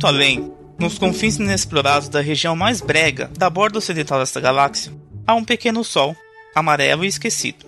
muito 0.00 0.06
além, 0.06 0.50
nos 0.78 0.96
confins 0.96 1.36
inexplorados 1.36 2.08
da 2.08 2.22
região 2.22 2.56
mais 2.56 2.80
brega 2.80 3.30
da 3.36 3.50
borda 3.50 3.76
ocidental 3.76 4.18
desta 4.18 4.40
galáxia, 4.40 4.90
há 5.26 5.34
um 5.34 5.44
pequeno 5.44 5.84
sol, 5.84 6.16
amarelo 6.54 7.04
e 7.04 7.08
esquecido. 7.08 7.66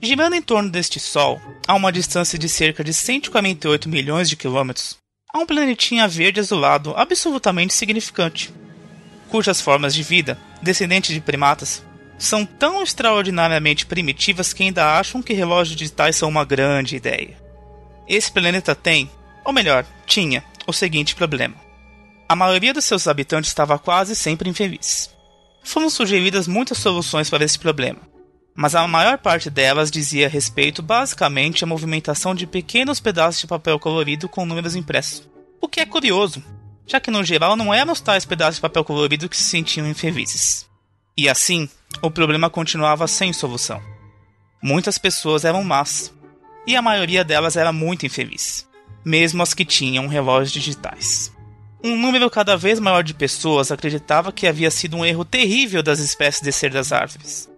Girando 0.00 0.34
em 0.34 0.40
torno 0.40 0.70
deste 0.70 0.98
Sol, 0.98 1.38
a 1.68 1.74
uma 1.74 1.92
distância 1.92 2.38
de 2.38 2.48
cerca 2.48 2.82
de 2.82 2.94
148 2.94 3.86
milhões 3.86 4.30
de 4.30 4.36
quilômetros, 4.36 4.96
há 5.30 5.38
um 5.38 5.44
planetinha 5.44 6.08
verde 6.08 6.40
azulado 6.40 6.94
absolutamente 6.96 7.74
significante, 7.74 8.50
cujas 9.28 9.60
formas 9.60 9.94
de 9.94 10.02
vida, 10.02 10.38
descendentes 10.62 11.14
de 11.14 11.20
primatas, 11.20 11.82
são 12.16 12.46
tão 12.46 12.82
extraordinariamente 12.82 13.84
primitivas 13.84 14.54
que 14.54 14.62
ainda 14.62 14.98
acham 14.98 15.22
que 15.22 15.34
relógios 15.34 15.76
digitais 15.76 16.16
são 16.16 16.30
uma 16.30 16.46
grande 16.46 16.96
ideia. 16.96 17.36
Esse 18.08 18.32
planeta 18.32 18.74
tem, 18.74 19.10
ou 19.44 19.52
melhor, 19.52 19.84
tinha, 20.06 20.42
o 20.66 20.72
seguinte 20.72 21.14
problema. 21.14 21.54
A 22.28 22.34
maioria 22.34 22.74
dos 22.74 22.84
seus 22.84 23.06
habitantes 23.06 23.50
estava 23.50 23.78
quase 23.78 24.16
sempre 24.16 24.50
infeliz. 24.50 25.14
Foram 25.62 25.88
sugeridas 25.88 26.48
muitas 26.48 26.78
soluções 26.78 27.30
para 27.30 27.44
esse 27.44 27.58
problema, 27.58 28.00
mas 28.54 28.74
a 28.74 28.86
maior 28.88 29.18
parte 29.18 29.50
delas 29.50 29.90
dizia 29.90 30.28
respeito 30.28 30.82
basicamente 30.82 31.62
à 31.62 31.66
movimentação 31.66 32.34
de 32.34 32.46
pequenos 32.46 33.00
pedaços 33.00 33.40
de 33.40 33.46
papel 33.46 33.78
colorido 33.78 34.28
com 34.28 34.46
números 34.46 34.74
impressos. 34.74 35.28
O 35.60 35.68
que 35.68 35.80
é 35.80 35.86
curioso, 35.86 36.42
já 36.86 36.98
que 37.00 37.10
no 37.10 37.24
geral 37.24 37.56
não 37.56 37.72
eram 37.72 37.92
os 37.92 38.00
tais 38.00 38.24
pedaços 38.24 38.56
de 38.56 38.60
papel 38.60 38.84
colorido 38.84 39.28
que 39.28 39.36
se 39.36 39.44
sentiam 39.44 39.86
infelizes. 39.88 40.66
E 41.16 41.28
assim, 41.28 41.68
o 42.00 42.10
problema 42.10 42.48
continuava 42.48 43.06
sem 43.06 43.32
solução. 43.32 43.82
Muitas 44.62 44.98
pessoas 44.98 45.44
eram 45.44 45.62
más, 45.62 46.12
e 46.66 46.74
a 46.74 46.82
maioria 46.82 47.24
delas 47.24 47.56
era 47.56 47.72
muito 47.72 48.06
infeliz, 48.06 48.66
mesmo 49.06 49.42
as 49.42 49.54
que 49.54 49.64
tinham 49.64 50.08
relógios 50.08 50.52
digitais. 50.52 51.32
Um 51.82 51.96
número 51.96 52.28
cada 52.28 52.56
vez 52.56 52.78
maior 52.78 53.04
de 53.04 53.14
pessoas 53.14 53.70
acreditava 53.70 54.32
que 54.32 54.46
havia 54.46 54.70
sido 54.70 54.98
um 54.98 55.04
erro 55.04 55.24
terrível 55.24 55.82
das 55.82 56.00
espécies 56.00 56.42
descer 56.42 56.70
das 56.70 56.90
árvores 56.92 57.48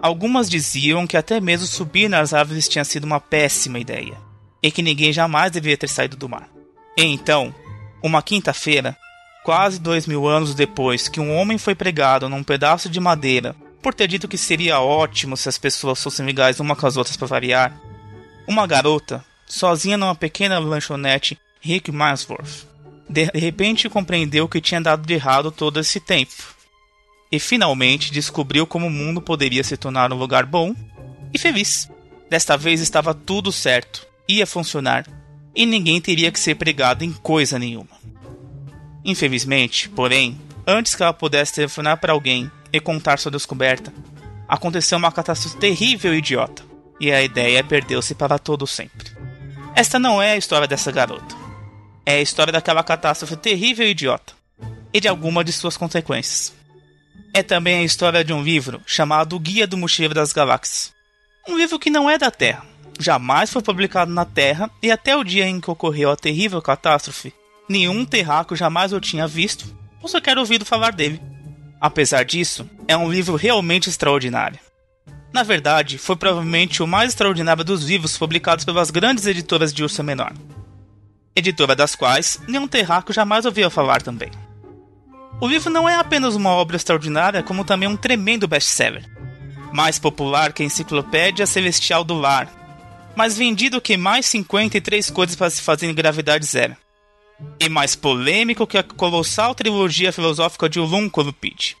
Algumas 0.00 0.48
diziam 0.48 1.08
que 1.08 1.16
até 1.16 1.40
mesmo 1.40 1.66
subir 1.66 2.08
nas 2.08 2.32
árvores 2.32 2.68
tinha 2.68 2.84
sido 2.84 3.04
uma 3.04 3.18
péssima 3.18 3.80
ideia, 3.80 4.16
e 4.62 4.70
que 4.70 4.80
ninguém 4.80 5.12
jamais 5.12 5.50
deveria 5.50 5.76
ter 5.76 5.88
saído 5.88 6.16
do 6.16 6.28
mar. 6.28 6.48
E 6.96 7.02
então, 7.02 7.52
uma 8.02 8.22
quinta-feira, 8.22 8.96
quase 9.44 9.80
dois 9.80 10.06
mil 10.06 10.28
anos 10.28 10.54
depois 10.54 11.08
que 11.08 11.20
um 11.20 11.34
homem 11.34 11.58
foi 11.58 11.74
pregado 11.74 12.28
num 12.28 12.44
pedaço 12.44 12.88
de 12.88 13.00
madeira 13.00 13.56
por 13.82 13.92
ter 13.92 14.06
dito 14.06 14.28
que 14.28 14.38
seria 14.38 14.80
ótimo 14.80 15.36
se 15.36 15.48
as 15.48 15.58
pessoas 15.58 16.02
fossem 16.02 16.24
legais 16.24 16.60
uma 16.60 16.76
com 16.76 16.86
as 16.86 16.96
outras 16.96 17.16
para 17.16 17.26
variar, 17.26 17.80
uma 18.46 18.66
garota, 18.66 19.24
sozinha 19.48 19.96
numa 19.96 20.14
pequena 20.14 20.58
lanchonete 20.58 21.38
Rick 21.60 21.90
Mansworth, 21.90 22.66
de 23.08 23.24
repente 23.34 23.88
compreendeu 23.88 24.48
que 24.48 24.60
tinha 24.60 24.80
dado 24.80 25.06
de 25.06 25.14
errado 25.14 25.50
todo 25.50 25.80
esse 25.80 25.98
tempo 25.98 26.58
e 27.30 27.38
finalmente 27.38 28.12
descobriu 28.12 28.66
como 28.66 28.86
o 28.86 28.90
mundo 28.90 29.20
poderia 29.20 29.64
se 29.64 29.76
tornar 29.76 30.12
um 30.12 30.16
lugar 30.16 30.44
bom 30.46 30.74
e 31.32 31.38
feliz. 31.38 31.88
Desta 32.28 32.56
vez 32.56 32.80
estava 32.80 33.14
tudo 33.14 33.50
certo, 33.50 34.06
ia 34.28 34.46
funcionar 34.46 35.06
e 35.54 35.64
ninguém 35.64 36.00
teria 36.00 36.30
que 36.30 36.38
ser 36.38 36.54
pregado 36.54 37.04
em 37.04 37.12
coisa 37.12 37.58
nenhuma. 37.58 37.98
Infelizmente, 39.04 39.88
porém, 39.88 40.38
antes 40.66 40.94
que 40.94 41.02
ela 41.02 41.14
pudesse 41.14 41.54
telefonar 41.54 41.98
para 41.98 42.12
alguém 42.12 42.50
e 42.72 42.78
contar 42.80 43.18
sua 43.18 43.32
descoberta, 43.32 43.92
aconteceu 44.46 44.98
uma 44.98 45.12
catástrofe 45.12 45.56
terrível 45.56 46.14
e 46.14 46.18
idiota, 46.18 46.62
e 47.00 47.10
a 47.10 47.22
ideia 47.22 47.64
perdeu-se 47.64 48.14
para 48.14 48.38
todo 48.38 48.66
sempre. 48.66 49.17
Esta 49.78 49.96
não 49.96 50.20
é 50.20 50.32
a 50.32 50.36
história 50.36 50.66
dessa 50.66 50.90
garota. 50.90 51.36
É 52.04 52.16
a 52.16 52.20
história 52.20 52.52
daquela 52.52 52.82
catástrofe 52.82 53.36
terrível 53.36 53.86
e 53.86 53.90
idiota, 53.90 54.32
e 54.92 55.00
de 55.00 55.06
alguma 55.06 55.44
de 55.44 55.52
suas 55.52 55.76
consequências 55.76 56.52
é 57.32 57.44
também 57.44 57.78
a 57.78 57.84
história 57.84 58.24
de 58.24 58.32
um 58.32 58.42
livro 58.42 58.82
chamado 58.84 59.38
Guia 59.38 59.68
do 59.68 59.76
Mochileiro 59.76 60.14
das 60.14 60.32
Galáxias. 60.32 60.92
Um 61.46 61.56
livro 61.56 61.78
que 61.78 61.90
não 61.90 62.10
é 62.10 62.18
da 62.18 62.28
Terra, 62.28 62.66
jamais 62.98 63.52
foi 63.52 63.62
publicado 63.62 64.10
na 64.10 64.24
Terra 64.24 64.68
e 64.82 64.90
até 64.90 65.16
o 65.16 65.22
dia 65.22 65.46
em 65.46 65.60
que 65.60 65.70
ocorreu 65.70 66.10
a 66.10 66.16
terrível 66.16 66.60
catástrofe, 66.60 67.32
nenhum 67.68 68.04
terráqueo 68.04 68.56
jamais 68.56 68.92
o 68.92 69.00
tinha 69.00 69.28
visto 69.28 69.72
ou 70.02 70.08
sequer 70.08 70.36
ouvido 70.38 70.64
falar 70.64 70.90
dele. 70.90 71.22
Apesar 71.80 72.24
disso, 72.24 72.68
é 72.88 72.96
um 72.96 73.08
livro 73.08 73.36
realmente 73.36 73.88
extraordinário. 73.88 74.58
Na 75.32 75.42
verdade, 75.42 75.98
foi 75.98 76.16
provavelmente 76.16 76.82
o 76.82 76.86
mais 76.86 77.10
extraordinário 77.10 77.62
dos 77.62 77.84
livros 77.84 78.16
publicados 78.16 78.64
pelas 78.64 78.90
grandes 78.90 79.26
editoras 79.26 79.72
de 79.72 79.82
Ursa 79.82 80.02
Menor, 80.02 80.32
editora 81.36 81.76
das 81.76 81.94
quais 81.94 82.40
nenhum 82.48 82.66
terráqueo 82.66 83.14
jamais 83.14 83.44
ouvia 83.44 83.68
falar 83.68 84.02
também. 84.02 84.30
O 85.40 85.46
livro 85.46 85.70
não 85.70 85.88
é 85.88 85.94
apenas 85.94 86.34
uma 86.34 86.50
obra 86.50 86.76
extraordinária, 86.76 87.42
como 87.42 87.64
também 87.64 87.88
um 87.88 87.96
tremendo 87.96 88.48
best-seller. 88.48 89.04
Mais 89.72 89.98
popular 89.98 90.52
que 90.52 90.62
a 90.62 90.66
Enciclopédia 90.66 91.46
Celestial 91.46 92.02
do 92.02 92.14
Lar, 92.14 92.50
mais 93.14 93.36
vendido 93.36 93.80
que 93.80 93.96
mais 93.96 94.26
53 94.26 95.10
coisas 95.10 95.36
para 95.36 95.50
se 95.50 95.60
fazer 95.62 95.88
em 95.88 95.94
gravidade 95.94 96.44
zero. 96.44 96.76
E 97.60 97.68
mais 97.68 97.94
polêmico 97.94 98.66
que 98.66 98.78
a 98.78 98.82
colossal 98.82 99.54
trilogia 99.54 100.12
filosófica 100.12 100.68
de 100.68 100.80
Ulum-Kolupid, 100.80 101.76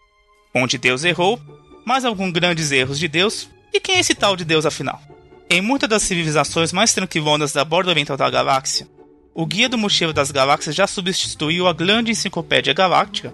onde 0.54 0.78
Deus 0.78 1.02
errou, 1.02 1.40
mais 1.88 2.04
alguns 2.04 2.30
grandes 2.32 2.70
erros 2.70 2.98
de 2.98 3.08
Deus, 3.08 3.48
e 3.72 3.80
quem 3.80 3.96
é 3.96 4.00
esse 4.00 4.14
tal 4.14 4.36
de 4.36 4.44
Deus 4.44 4.66
afinal? 4.66 5.00
Em 5.48 5.62
muitas 5.62 5.88
das 5.88 6.02
civilizações 6.02 6.70
mais 6.70 6.92
tranquilonas 6.92 7.54
da 7.54 7.64
borda 7.64 7.88
oriental 7.88 8.14
da 8.14 8.28
galáxia, 8.28 8.86
o 9.34 9.46
Guia 9.46 9.70
do 9.70 9.78
Mochileiro 9.78 10.12
das 10.12 10.30
Galáxias 10.30 10.74
já 10.74 10.86
substituiu 10.86 11.66
a 11.66 11.72
grande 11.72 12.10
Enciclopédia 12.10 12.74
Galáctica 12.74 13.32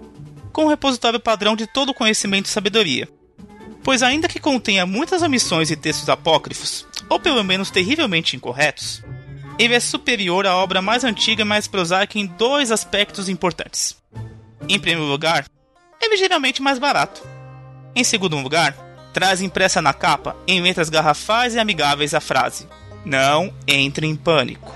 com 0.53 0.63
um 0.63 0.69
repositório 0.69 1.19
padrão 1.19 1.53
de 1.53 1.67
todo 1.67 1.89
o 1.89 1.93
conhecimento 1.93 2.45
e 2.45 2.49
sabedoria. 2.49 3.09
Pois, 3.83 4.01
ainda 4.01 4.29
que 4.29 4.39
contenha 4.39 4.85
muitas 4.85 5.21
omissões 5.21 5.69
e 5.69 5.75
textos 5.75 6.07
apócrifos, 6.07 6.87
ou 7.09 7.19
pelo 7.19 7.43
menos 7.43 7.69
terrivelmente 7.69 8.37
incorretos, 8.37 9.03
ele 9.59 9.73
é 9.73 9.79
superior 9.81 10.47
à 10.47 10.55
obra 10.55 10.81
mais 10.81 11.03
antiga 11.03 11.41
e 11.41 11.45
mais 11.45 11.67
prosaica 11.67 12.17
em 12.17 12.25
dois 12.25 12.71
aspectos 12.71 13.27
importantes. 13.27 13.97
Em 14.69 14.79
primeiro 14.79 15.09
lugar, 15.09 15.45
é 16.01 16.09
ligeiramente 16.09 16.61
mais 16.61 16.79
barato. 16.79 17.34
Em 17.95 18.03
segundo 18.03 18.37
lugar, 18.37 18.75
traz 19.13 19.41
impressa 19.41 19.81
na 19.81 19.93
capa, 19.93 20.35
em 20.47 20.61
letras 20.61 20.89
garrafais 20.89 21.55
e 21.55 21.59
amigáveis, 21.59 22.13
a 22.13 22.19
frase: 22.19 22.67
Não 23.05 23.53
entre 23.67 24.05
em 24.05 24.15
pânico. 24.15 24.73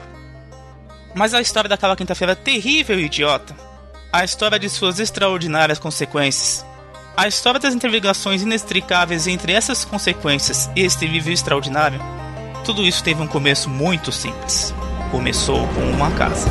Mas 1.14 1.34
a 1.34 1.42
história 1.42 1.70
daquela 1.70 1.96
quinta-feira 1.96 2.36
terrível 2.36 3.00
e 3.00 3.06
idiota 3.06 3.70
a 4.12 4.24
história 4.24 4.58
de 4.58 4.68
suas 4.70 5.00
extraordinárias 5.00 5.78
consequências. 5.78 6.66
A 7.16 7.28
história 7.28 7.60
das 7.60 7.76
interligações 7.76 8.42
inextricáveis 8.42 9.28
entre 9.28 9.54
essas 9.54 9.86
consequências 9.86 10.70
e 10.76 10.82
este 10.82 11.06
livro 11.06 11.32
extraordinário, 11.32 12.00
tudo 12.66 12.84
isso 12.84 13.04
teve 13.04 13.22
um 13.22 13.28
começo 13.28 13.70
muito 13.70 14.12
simples. 14.12 14.74
Começou 15.12 15.68
com 15.70 15.82
uma 15.92 16.12
casa. 16.12 16.48